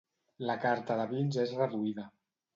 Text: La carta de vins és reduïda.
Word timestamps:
La 0.49 0.55
carta 0.63 0.95
de 1.01 1.05
vins 1.13 1.39
és 1.45 1.55
reduïda. 1.61 2.09